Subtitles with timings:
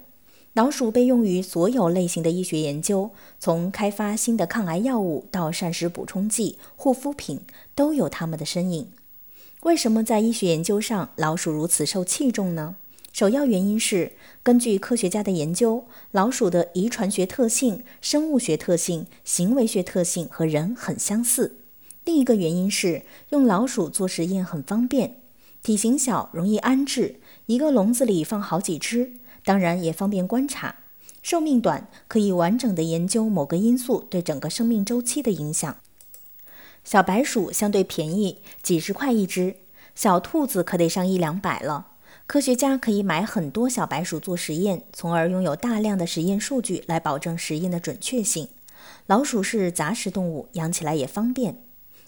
[0.55, 3.11] 老鼠被用于所有类型的医学研究，
[3.41, 7.41] 从开发新的抗癌药物到膳食补充剂、护肤品，
[7.75, 8.89] 都有它们的身影。
[9.63, 12.77] 为什么在医学研究上老鼠如此受器重呢？
[13.15, 21.57] 首要原因是，根据科学家的研究，老鼠的遗传学特性、生物学特性、行为学特性和人很相似。
[22.05, 25.21] 另一个原因是用老鼠做实验很方便，
[25.63, 29.13] 体型小，容易安置，一个笼子里放好几只，
[29.45, 30.77] 当然也方便观察。
[31.23, 35.77] 寿命短，可以完整的研究某个因素对整个生命周期的影响。
[36.83, 39.55] 小白鼠相对便宜，几十块一只，
[39.95, 41.93] 小兔子可得上一两百了。
[42.27, 48.49] 科学家可以买很多小白鼠做实验，从而拥有大量的实验数据来保证实验的准确性。
[49.07, 51.63] 老鼠是杂食动物，养起来也方便。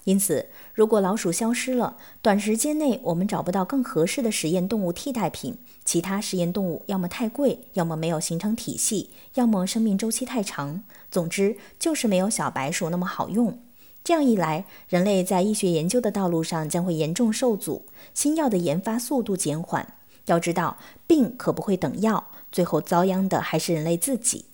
[0.05, 10.83] 因此，如果老鼠消失了，短时间内我们找不到更合适的实验动物替代品，其他实验动物要么太贵，要么没有形成体系，要么生命周期太长。
[11.11, 13.59] 总之，就是没有小白鼠那么好用。
[14.03, 19.95] 这样一来，人类在医学研究的道路上将会严重受阻，新药的研发速度减缓。
[20.27, 20.77] 要知道，
[21.07, 24.45] 病可不会等药，最后遭殃的还是人类自己。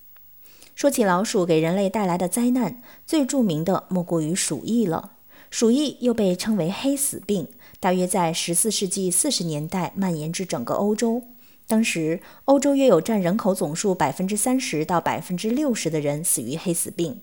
[0.77, 5.11] 说起老鼠给人类带来的灾难，最著名的莫过于鼠疫了。
[5.50, 7.49] 鼠疫又被称为黑死病，
[7.81, 11.25] 大约在十四世纪四十年代蔓延至整个欧洲。
[11.66, 17.22] 当时，欧洲约有占人口总数百分之三十到百分之六十的人死于黑死病。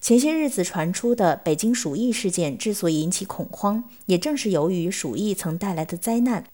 [0.00, 6.44] 前些日子传出的北京鼠疫事件之所以引起恐慌，也正是由于鼠疫曾带来的灾难。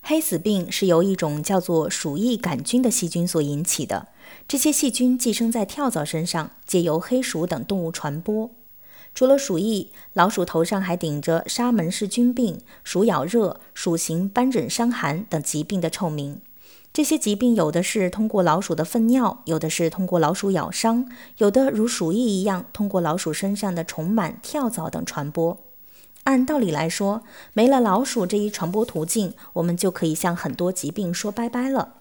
[0.00, 4.08] 黑死病是由一种叫做鼠疫杆菌的细菌所引起的，
[4.48, 8.50] 这些细菌寄生在跳蚤身上，借由黑鼠等动物传播。
[9.14, 16.40] 除了鼠疫，老鼠头上还顶着沙门氏菌病、鼠咬热、鼠型斑疹伤寒等疾病的臭名。
[16.94, 21.08] 这些疾病有的是通过老鼠的粪尿，有的是通过老鼠咬伤，
[21.38, 25.58] 有的如鼠疫一样通过老鼠身上的虫螨、跳蚤等传播。
[26.24, 27.22] 按道理来说，
[27.52, 31.94] 没了老鼠这一传播途径，我们就可以向很多疾病说拜拜了。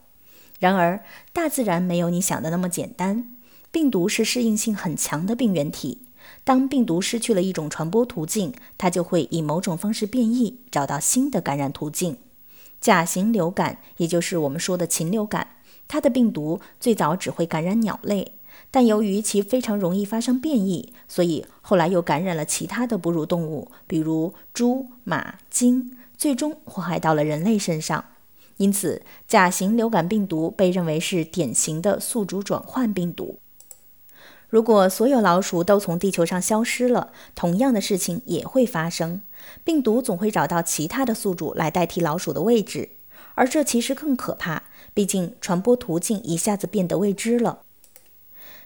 [0.60, 3.32] 然而，大自然没有你想的那么简单。
[3.72, 6.02] 病毒是适应性很强的病原体。
[6.44, 12.18] 当病毒失去了一种传播途径，它就会以某种方式变异，找到新的感染途径。
[12.80, 18.34] 甲型流感，也就是我们说的禽流感，它的病毒最早只会感染鸟类，
[18.72, 28.04] 但由于其非常容易发生变异，所以后来又感染了其他的哺乳动物，比如猪、马、鲸，最终祸害到了人类身上。
[28.58, 33.40] 因此，甲型流感病毒被认为是典型的宿主转换病毒。
[34.52, 39.22] 如果所有老鼠都从地球上消失了，同样的事情也会发生。
[39.64, 42.90] 病毒总会找到其他的宿主来代替老鼠的位置，
[43.36, 44.64] 而这其实更可怕，
[44.94, 47.62] 毕竟传播途径一下子变得未知了。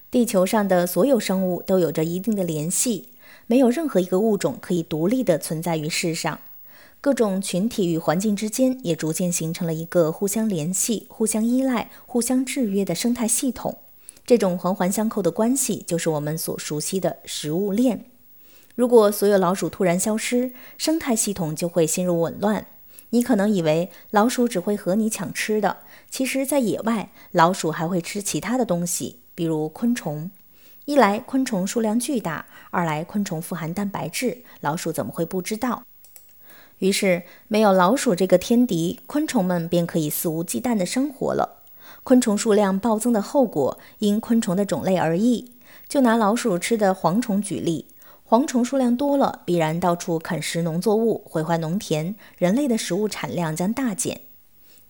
[0.10, 3.10] 地球上的所有生物都有着一定的联系，
[3.46, 6.40] 没有任何一个物种可以独立地存在于世上。
[7.00, 13.78] 各种群体与环境之间也逐渐形成了一个互相联系、互相依赖、互相制约的生态系统。
[14.25, 18.06] 这种环环相扣的关系，就是我们所熟悉的食物链。
[18.74, 22.66] 如果所有老鼠突然消失，生态系统就会陷入紊乱。
[23.12, 25.77] 你可能以为老鼠只会和你抢吃的，
[26.10, 30.31] 其实，在野外，老鼠还会吃其他的东西，比如昆虫。
[30.86, 35.83] 一来昆虫数量巨大，二来昆虫富含蛋白质，老鼠怎么会不知道？
[36.80, 41.63] 于是，没有老鼠这个天敌，昆虫们便可以肆无忌惮地生活了。
[42.04, 45.54] 昆虫数量暴增的后果，因昆虫的种类而异。
[45.88, 47.88] 就拿老鼠吃的蝗虫举例，
[48.28, 54.22] 蝗虫数量多了，必然到处啃食农作物，毁坏农田，人类的食物产量将大减。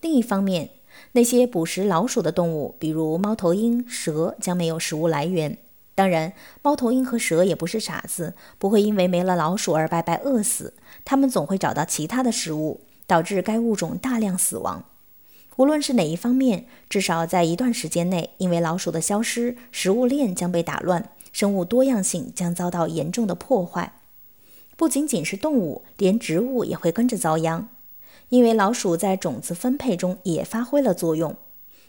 [0.00, 0.70] 另一方面，
[1.12, 5.58] 那些捕食老鼠的动物，比如猫头鹰、蛇，将没有食物来源。
[5.94, 6.32] 当然，
[6.62, 10.74] 猫头鹰和蛇也不是傻子，不会因为没了老鼠而白白饿死，
[11.04, 14.84] 它们总会找到其他的食物，导致该物种大量死亡。
[15.56, 23.94] 无论是哪一方面，至少在一段时间内，因为老鼠的消失，食物链将被打乱，生物多样性将遭到严重的破坏。
[24.76, 27.70] 不仅仅是动物，连植物也会跟着遭殃，
[28.28, 31.34] 因为老鼠在种子分配中也发挥了作用。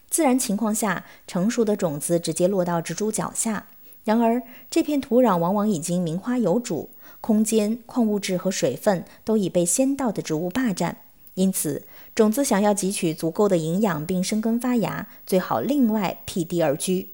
[0.09, 3.67] 自然情况下，成熟的种子直接落到植株脚下，
[4.05, 4.41] 然而
[4.71, 10.99] 这片土壤往往已经名花有主，空间、矿物质和水分都已被先到的植物霸占。
[11.37, 11.83] 因此，
[12.15, 17.11] 种子想要汲取足够的营养并生根发芽，最好另外辟地而居。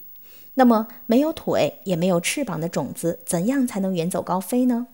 [0.53, 4.87] 那么，没有腿也没有翅膀的种子，怎样才能远走高飞呢？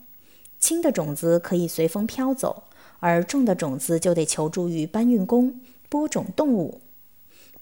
[0.58, 2.64] 轻的种子可以随风飘走，
[2.98, 6.80] 而重的种子就得求助于搬运工——播种动物。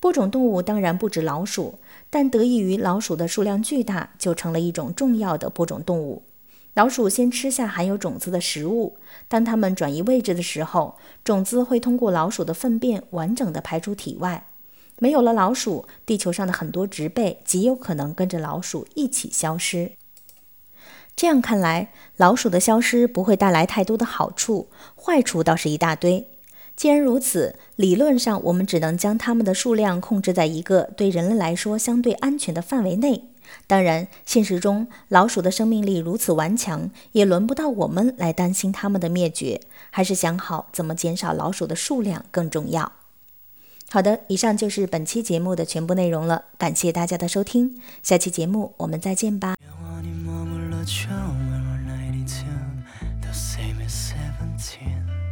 [0.00, 1.74] 播种动物当然不止老鼠，
[2.08, 6.22] 但得益于老鼠的数量巨大，就成了一种重要的播种动物。
[6.78, 10.94] 老鼠先吃下含有种子的食物，当它们转移位置的时候，
[11.24, 14.46] 种子会通过老鼠的粪便完整的排出体外。
[15.00, 19.90] 没有了老鼠，地球上的很多植被极有可能跟着老鼠一起消失。
[21.16, 26.28] 这样看来，老鼠的消失不会带来太多的好处，坏处倒是一大堆。
[26.76, 33.27] 既然如此，理论上我们只能将它们的数量控制在一个对人类来说相对安全的范围内。
[33.66, 39.60] 当然，现实中老鼠的生命力如此顽强，也轮不到我们来担心它们的灭绝，
[39.90, 42.92] 还是想好怎么减少老鼠的数量更重要。
[43.90, 49.54] 好的，以上就是本期节目的全部内容了，感谢大家的收听，下期节目我们再见吧。
[53.88, 55.27] Seventeen.